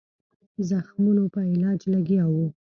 زخمونو 0.69 1.23
په 1.33 1.39
علاج 1.51 1.79
لګیا 1.93 2.25
وو. 2.33 2.45